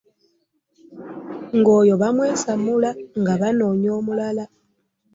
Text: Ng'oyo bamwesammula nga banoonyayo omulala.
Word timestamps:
Ng'oyo 1.57 1.93
bamwesammula 2.01 2.89
nga 3.19 3.33
banoonyayo 3.41 3.91
omulala. 3.99 4.45